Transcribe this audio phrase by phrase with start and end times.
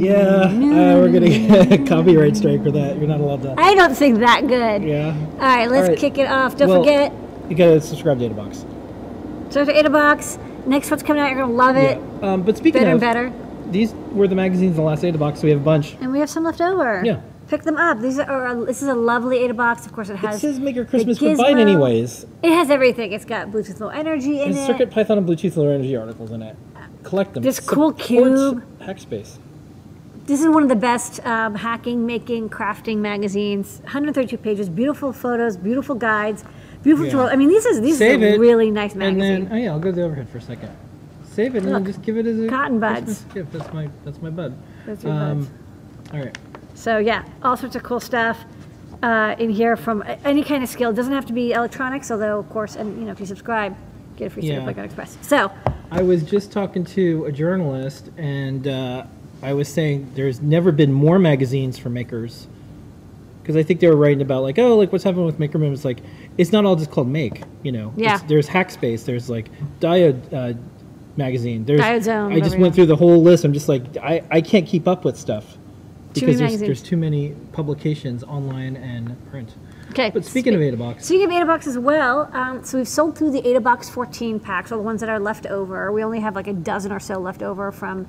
[0.00, 0.50] Yeah, uh,
[0.98, 2.98] we're gonna get a copyright strike for that.
[2.98, 3.54] You're not allowed to.
[3.58, 4.82] I don't sing that good.
[4.82, 5.14] Yeah.
[5.34, 5.98] All right, let's All right.
[5.98, 6.56] kick it off.
[6.56, 7.12] Don't Well- forget,
[7.48, 8.64] You gotta subscribe to Adabox.
[9.52, 11.30] so for Adabox, next one's coming out.
[11.30, 11.98] You're gonna love it.
[12.22, 12.32] Yeah.
[12.32, 13.32] Um, but speaking Better of, and better.
[13.70, 15.96] these were the magazines in the last Adabox, so we have a bunch.
[16.00, 17.02] And we have some left over.
[17.04, 17.20] Yeah.
[17.54, 18.00] Pick them up.
[18.00, 18.64] These are.
[18.64, 19.86] This is a lovely Ada box.
[19.86, 20.40] Of course, it It has.
[20.40, 21.44] says make your Christmas gizmo.
[21.56, 22.26] anyways.
[22.42, 23.12] It has everything.
[23.12, 24.72] It's got Bluetooth Low Energy in There's it.
[24.72, 26.56] Circuit Python and Bluetooth Low Energy articles in it.
[27.04, 27.44] Collect them.
[27.44, 28.64] This cool cube.
[28.80, 29.38] Hackspace.
[30.26, 33.78] This is one of the best um, hacking, making, crafting magazines.
[33.84, 36.42] 132 pages, beautiful photos, beautiful guides,
[36.82, 37.12] beautiful Yeah.
[37.12, 37.32] tutorial.
[37.32, 39.22] I mean, this is this Save is a really nice magazine.
[39.32, 40.70] And then, oh yeah, I'll go to the overhead for a second.
[41.30, 43.04] Save it and Look, then just give it as a cotton buds.
[43.04, 43.52] Christmas gift.
[43.52, 44.54] That's my that's my bud.
[44.86, 45.50] That's your Um, buds.
[46.14, 46.38] All right.
[46.74, 48.44] So yeah, all sorts of cool stuff
[49.02, 50.90] uh, in here from any kind of skill.
[50.90, 53.76] It doesn't have to be electronics, although of course, and you know, if you subscribe,
[54.16, 54.72] get a free Yeah.
[54.72, 55.16] God Express.
[55.22, 55.50] So
[55.90, 59.04] I was just talking to a journalist, and uh,
[59.42, 62.48] I was saying there's never been more magazines for makers.
[63.42, 65.70] Because I think they were writing about like, oh, like what's happening with Maker Mim.
[65.74, 65.98] It's like
[66.38, 67.92] it's not all just called Make, you know.
[67.94, 68.14] Yeah.
[68.14, 69.04] It's, there's Hackspace.
[69.04, 69.50] There's like
[69.80, 70.58] Diode uh,
[71.18, 71.66] magazine.
[71.66, 73.44] There's Diode Zone, I just went through the whole list.
[73.44, 75.58] I'm just like I, I can't keep up with stuff
[76.14, 79.54] because there's, there's too many publications online and print.
[79.90, 80.10] okay.
[80.10, 83.32] But speaking of Spe- Adabox, Speaking of Adabox as well, um, so we've sold through
[83.32, 85.92] the Adabox 14 packs, or the ones that are left over.
[85.92, 88.06] We only have like a dozen or so left over from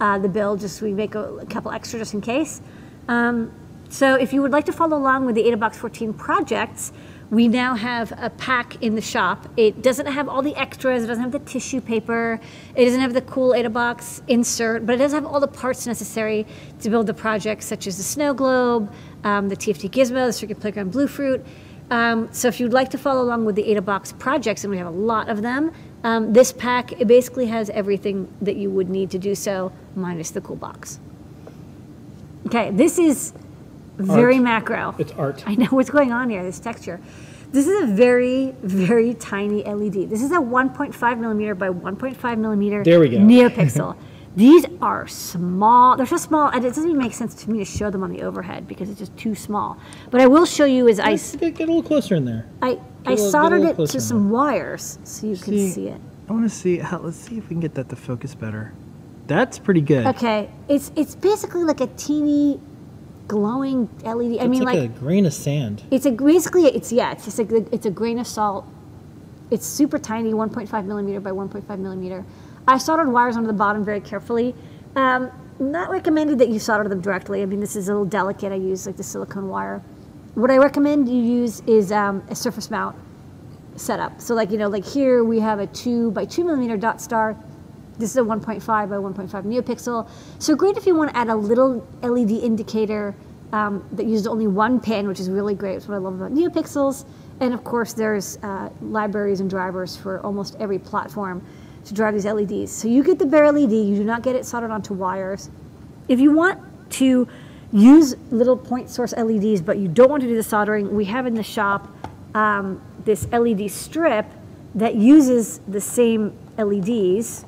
[0.00, 2.60] uh, the build, just we make a, a couple extra just in case.
[3.08, 3.52] Um,
[3.88, 6.92] so if you would like to follow along with the Adabox 14 projects,
[7.30, 9.48] we now have a pack in the shop.
[9.56, 11.02] It doesn't have all the extras.
[11.02, 12.40] It doesn't have the tissue paper.
[12.76, 16.46] It doesn't have the cool Adabox insert, but it does have all the parts necessary
[16.80, 18.92] to build the projects, such as the snow globe,
[19.24, 21.44] um, the TFT Gizmo, the Circuit Playground Bluefruit.
[21.90, 24.86] Um, so if you'd like to follow along with the Adabox projects, and we have
[24.86, 25.72] a lot of them,
[26.04, 30.30] um, this pack it basically has everything that you would need to do so, minus
[30.30, 31.00] the cool box.
[32.46, 33.32] Okay, this is
[33.98, 34.42] very Art.
[34.44, 34.94] macro.
[34.98, 35.42] it's art.
[35.46, 37.00] I know what's going on here, this texture.
[37.52, 40.10] This is a very, very tiny LED.
[40.10, 43.18] This is a 1.5 millimeter by 1.5 millimeter There we go.
[43.18, 43.96] neopixel.
[44.36, 45.96] These are small.
[45.96, 48.12] They're so small, and it doesn't even make sense to me to show them on
[48.12, 49.78] the overhead because it's just too small.
[50.10, 52.46] But I will show you as I, Let's get, get a little closer in there.
[52.60, 54.04] I, I Get a little- soldered it closer to now.
[54.04, 55.68] some wires so you can See.
[55.70, 56.00] see it.
[56.28, 56.98] I want to see how.
[56.98, 58.74] Let's see if we can get that to focus better.
[59.26, 60.06] That's pretty good.
[60.08, 62.60] Okay, it's it's basically like a teeny
[63.28, 64.38] glowing LED.
[64.40, 65.82] I It's mean, like, like a grain of sand.
[65.90, 68.66] It's a basically it's yeah it's just a it's a grain of salt.
[69.50, 72.24] It's super tiny, 1.5 millimeter by 1.5 millimeter.
[72.66, 74.54] I soldered wires onto the bottom very carefully.
[74.96, 77.42] Um, not recommended that you solder them directly.
[77.42, 78.52] I mean, this is a little delicate.
[78.52, 79.82] I use like the silicone wire.
[80.34, 82.96] What I recommend you use is um, a surface mount
[83.76, 84.20] setup.
[84.20, 87.36] So like you know like here we have a two by two millimeter dot star.
[87.98, 90.08] This is a 1.5 by 1.5 neopixel.
[90.38, 93.14] So great if you want to add a little LED indicator
[93.52, 95.76] um, that uses only one pin, which is really great.
[95.76, 97.06] It's what I love about neopixels.
[97.40, 101.44] And of course, there's uh, libraries and drivers for almost every platform
[101.84, 102.72] to drive these LEDs.
[102.72, 103.72] So you get the bare LED.
[103.72, 105.50] You do not get it soldered onto wires.
[106.08, 106.60] If you want
[106.92, 107.28] to
[107.72, 111.26] use little point source LEDs, but you don't want to do the soldering, we have
[111.26, 111.88] in the shop
[112.34, 114.26] um, this LED strip
[114.74, 117.44] that uses the same LEDs,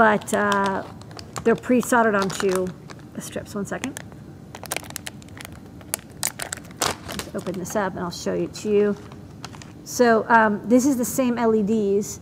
[0.00, 0.82] but uh,
[1.44, 2.66] they're pre-soldered onto
[3.12, 3.54] the strips.
[3.54, 4.02] One second.
[7.12, 8.96] Just open this up and I'll show it to you.
[9.84, 12.18] So um, this is the same LEDs,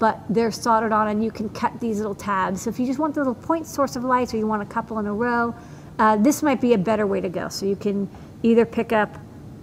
[0.00, 2.62] but they're soldered on and you can cut these little tabs.
[2.62, 4.66] So if you just want the little point source of lights or you want a
[4.66, 5.54] couple in a row,
[6.00, 7.48] uh, this might be a better way to go.
[7.48, 8.10] So you can
[8.42, 9.16] either pick up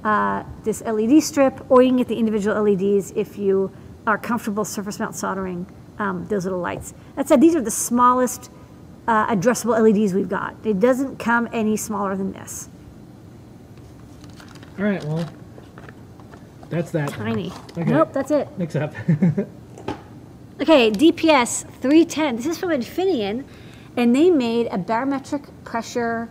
[0.06, 3.70] uh, this LED strip or you can get the individual LEDs if you
[4.08, 5.68] are comfortable surface mount soldering
[6.00, 6.94] um, those little lights.
[7.16, 8.50] That said, these are the smallest
[9.08, 10.56] uh, addressable LEDs we've got.
[10.64, 12.70] It doesn't come any smaller than this.
[14.78, 15.30] All right, well,
[16.70, 17.10] that's that.
[17.10, 17.52] Tiny.
[17.78, 17.84] Okay.
[17.84, 18.48] Nope, that's it.
[18.58, 18.94] Next up.
[20.62, 22.36] Okay, DPS 310.
[22.36, 23.46] This is from Infineon,
[23.96, 26.28] and they made a barometric pressure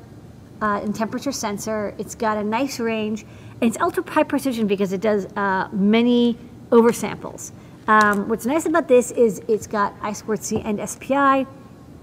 [0.61, 1.95] uh, and temperature sensor.
[1.97, 6.37] It's got a nice range, and it's ultra high precision because it does uh, many
[6.69, 7.53] oversamples.
[7.89, 11.47] Um, what's nice about this is it's got I2C and SPI.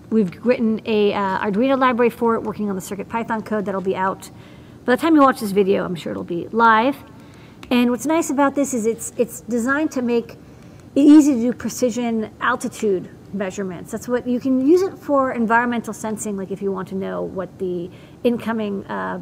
[0.10, 3.82] We've written a uh, Arduino library for it, working on the Circuit Python code that'll
[3.82, 4.32] be out.
[4.84, 6.98] By the time you watch this video, I'm sure it'll be live.
[7.70, 10.38] And what's nice about this is it's it's designed to make it
[10.96, 13.92] easy to do precision altitude measurements.
[13.92, 17.22] That's what you can use it for environmental sensing, like if you want to know
[17.22, 17.92] what the
[18.24, 19.22] incoming uh,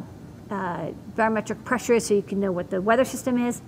[0.50, 3.60] uh, barometric pressure is, so you can know what the weather system is.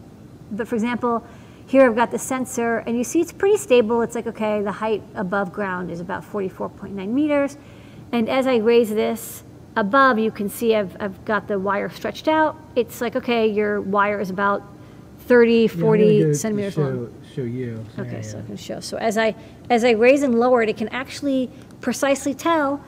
[0.51, 1.27] But for example,
[1.67, 4.03] Here I've got the sensor, and you see it's pretty stable.
[4.03, 7.59] It's like, okay, the height above ground is about 44.9 meters.
[8.13, 9.43] And as I raise this
[9.75, 12.57] above, you can see I've, I've got the wire stretched out.
[12.77, 14.63] It's like, okay, your wire is about
[15.27, 17.13] 30, 40 centimeters long.
[17.35, 17.85] Show you.
[17.99, 18.81] Okay, so I can show.
[18.81, 19.35] So as I
[19.69, 22.81] as I raise and lower it, it can actually precisely tell.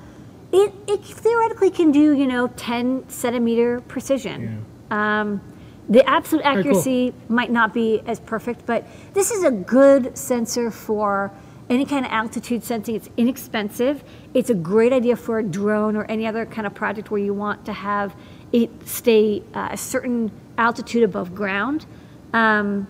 [0.52, 4.64] It it theoretically can do you know 10 centimeter precision.
[4.90, 5.40] Um,
[5.88, 6.58] the absolute cool.
[6.58, 11.32] accuracy might not be as perfect, but this is a good sensor for
[11.70, 12.94] any kind of altitude sensing.
[12.94, 14.02] It's inexpensive.
[14.34, 17.34] It's a great idea for a drone or any other kind of project where you
[17.34, 18.14] want to have
[18.52, 21.86] it stay uh, a certain altitude above ground.
[22.32, 22.86] Um,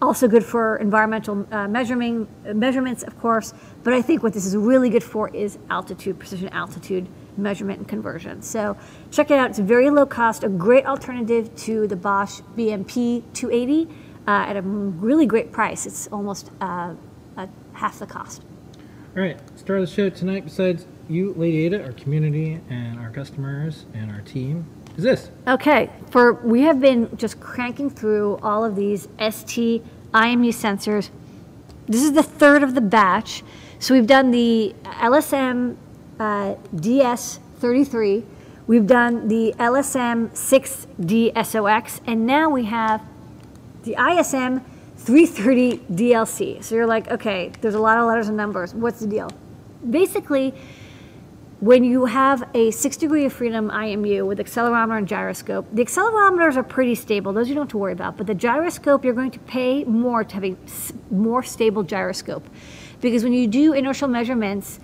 [0.00, 3.52] also good for environmental uh, measuring measurements, of course.
[3.82, 7.08] But I think what this is really good for is altitude, precision altitude
[7.38, 8.42] measurement and conversion.
[8.42, 8.76] So
[9.10, 9.50] check it out.
[9.50, 13.88] It's very low cost, a great alternative to the Bosch BMP 280
[14.26, 15.86] uh, at a really great price.
[15.86, 16.94] It's almost uh,
[17.72, 18.42] half the cost.
[19.16, 20.44] All right, start of the show tonight.
[20.44, 25.30] Besides you, Lady Ada, our community and our customers and our team, is this?
[25.46, 29.82] Okay, for we have been just cranking through all of these ST
[30.12, 31.10] IMU sensors.
[31.86, 33.42] This is the third of the batch.
[33.78, 35.76] So we've done the LSM
[36.18, 38.24] uh, DS33,
[38.66, 43.02] we've done the LSM 6DSOX, and now we have
[43.84, 44.60] the ISM
[44.96, 46.62] 330 DLC.
[46.62, 48.74] So you're like, okay, there's a lot of letters and numbers.
[48.74, 49.30] What's the deal?
[49.88, 50.54] Basically,
[51.60, 56.56] when you have a six degree of freedom IMU with accelerometer and gyroscope, the accelerometers
[56.56, 57.32] are pretty stable.
[57.32, 58.16] Those you don't have to worry about.
[58.16, 60.56] But the gyroscope, you're going to pay more to have a
[61.10, 62.48] more stable gyroscope.
[63.00, 64.78] Because when you do inertial measurements,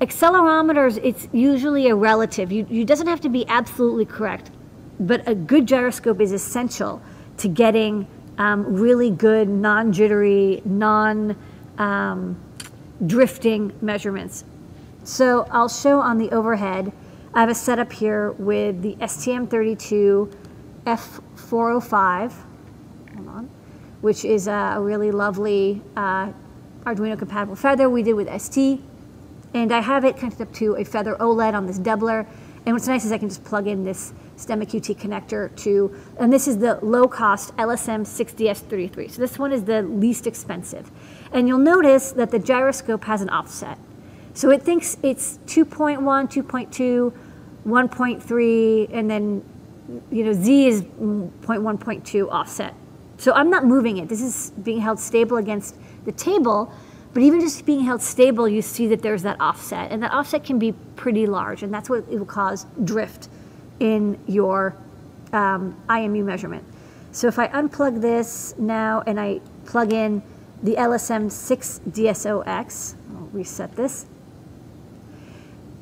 [0.00, 2.50] accelerometers, it's usually a relative.
[2.50, 4.50] You, you doesn't have to be absolutely correct.
[4.98, 7.00] But a good gyroscope is essential
[7.38, 8.06] to getting
[8.38, 11.36] um, really good, non jittery, non
[11.78, 12.38] um,
[13.80, 14.44] measurements.
[15.04, 16.92] So I'll show on the overhead,
[17.32, 20.34] I have a setup here with the STM32
[20.84, 22.32] F405,
[23.14, 23.50] hold on,
[24.00, 26.32] which is a really lovely uh,
[26.84, 28.82] Arduino compatible feather we did with ST.
[29.54, 32.26] And I have it connected up to a feather OLED on this doubler.
[32.66, 36.32] And what's nice is I can just plug in this STEMMA QT connector to, and
[36.32, 39.10] this is the low cost LSM 6DS33.
[39.10, 40.90] So this one is the least expensive.
[41.32, 43.78] And you'll notice that the gyroscope has an offset.
[44.34, 47.12] So it thinks it's 2.1, 2.2,
[47.66, 49.44] 1.3, and then
[50.10, 52.74] you know Z is 0.1, 0.2 offset.
[53.16, 54.08] So I'm not moving it.
[54.08, 56.72] This is being held stable against the table,
[57.12, 60.44] but even just being held stable, you see that there's that offset, and that offset
[60.44, 63.28] can be pretty large, and that's what it will cause drift
[63.80, 64.76] in your
[65.32, 66.64] um, IMU measurement.
[67.12, 70.22] So if I unplug this now and I plug in
[70.62, 74.06] the LSM6 DSOX, I'll reset this,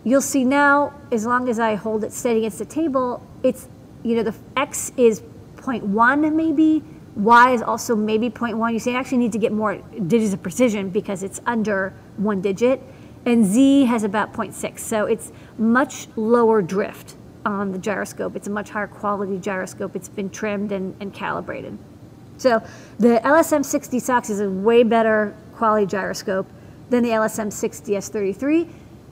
[0.04, 3.68] you'll see now, as long as I hold it steady against the table, it's,
[4.02, 5.20] you know, the X is
[5.56, 6.82] 0.1 maybe,
[7.18, 8.72] Y is also maybe 0.1.
[8.72, 9.76] You say actually need to get more
[10.06, 12.80] digits of precision because it's under one digit.
[13.26, 18.36] And Z has about 0.6, so it's much lower drift on the gyroscope.
[18.36, 19.96] It's a much higher quality gyroscope.
[19.96, 21.76] It's been trimmed and, and calibrated.
[22.38, 22.62] So
[22.98, 26.46] the LSM6DSOX is a way better quality gyroscope
[26.88, 28.68] than the LSM6DS33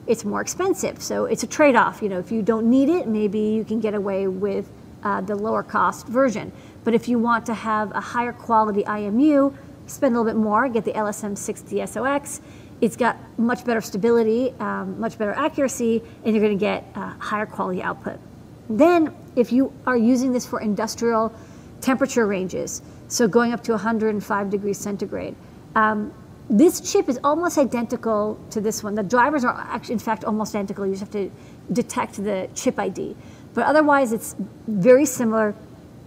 [0.07, 1.01] it's more expensive.
[1.01, 2.01] So it's a trade off.
[2.01, 4.69] You know, if you don't need it, maybe you can get away with
[5.03, 6.51] uh, the lower cost version.
[6.87, 9.53] But if you want to have a higher quality IMU,
[9.87, 12.39] spend a little bit more, get the LSM6DSOX.
[12.79, 17.09] It's got much better stability, um, much better accuracy, and you're going to get uh,
[17.19, 18.21] higher quality output.
[18.69, 21.33] Then, if you are using this for industrial
[21.81, 25.35] temperature ranges, so going up to 105 degrees centigrade,
[25.75, 26.13] um,
[26.49, 28.95] this chip is almost identical to this one.
[28.95, 30.85] The drivers are actually, in fact, almost identical.
[30.85, 31.29] You just have to
[31.73, 33.17] detect the chip ID.
[33.53, 35.53] But otherwise, it's very similar.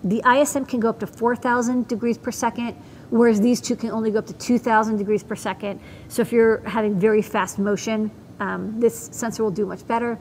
[0.04, 2.74] The ISM can go up to 4,000 degrees per second,
[3.10, 5.80] whereas these two can only go up to 2,000 degrees per second.
[6.08, 10.18] So if you're having very fast motion, um, this sensor will do much better.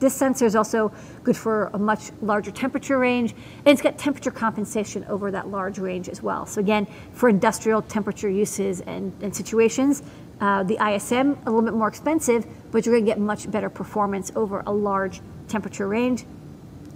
[0.00, 0.92] This sensor is also
[1.22, 5.78] good for a much larger temperature range, and it's got temperature compensation over that large
[5.78, 6.44] range as well.
[6.46, 10.02] So again, for industrial temperature uses and, and situations,
[10.40, 14.32] uh, the ISM, a little bit more expensive, but you're gonna get much better performance
[14.34, 16.24] over a large temperature range.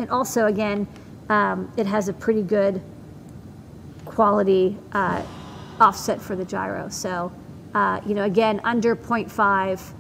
[0.01, 0.89] And also, again,
[1.29, 2.83] um, it has a pretty good
[4.05, 5.23] quality uh,
[5.81, 6.89] offset for the gyro.
[6.89, 7.33] So,
[7.75, 9.93] uh, you know, again, under 0.5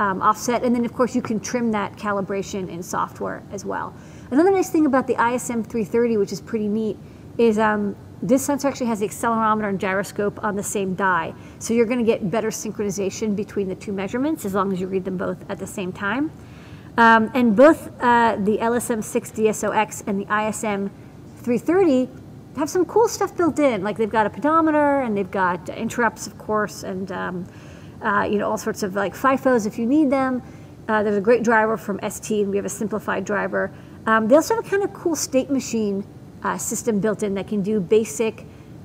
[0.00, 0.62] um, offset.
[0.64, 3.94] And then, of course, you can trim that calibration in software as well.
[4.30, 6.96] Another nice thing about the ISM 330, which is pretty neat,
[7.38, 11.32] is um, this sensor actually has the accelerometer and gyroscope on the same die.
[11.60, 14.88] So you're going to get better synchronization between the two measurements as long as you
[14.88, 16.30] read them both at the same time.
[16.98, 20.90] Um, and both uh, the LSM6 DSOX and the ISM
[21.42, 22.08] 330
[22.56, 23.84] have some cool stuff built in.
[23.84, 27.46] Like they've got a pedometer and they've got interrupts, of course, and um,
[28.02, 30.42] uh, you know all sorts of like FIFOs if you need them.
[30.88, 33.70] Uh, there's a great driver from ST, and we have a simplified driver.
[34.06, 36.04] Um, they also have a kind of cool state machine
[36.42, 38.44] uh, system built in that can do basic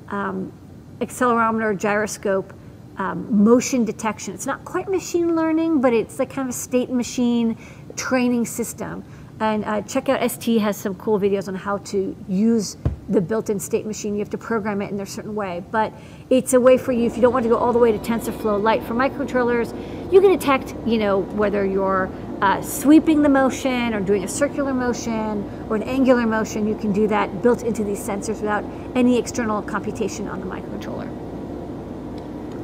[0.10, 0.54] um,
[1.00, 2.54] accelerometer, gyroscope,
[2.98, 4.34] um, motion detection.
[4.34, 7.58] It's not quite machine learning, but it's like kind of a state machine
[7.96, 9.04] training system.
[9.40, 12.78] And uh, check out ST has some cool videos on how to use
[13.10, 14.14] the built-in state machine.
[14.14, 15.92] You have to program it in a certain way, but
[16.30, 17.98] it's a way for you if you don't want to go all the way to
[17.98, 19.74] TensorFlow Lite for microcontrollers.
[20.12, 22.10] You can detect, you know, whether you're
[22.42, 26.68] uh, sweeping the motion or doing a circular motion or an angular motion.
[26.68, 28.64] You can do that built into these sensors without
[28.96, 31.10] any external computation on the microcontroller.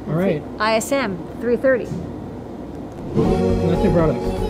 [0.08, 0.42] All right.
[0.60, 1.84] ISM 330.
[3.70, 4.49] That's new products.